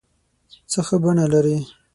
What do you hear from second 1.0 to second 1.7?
بڼه لرې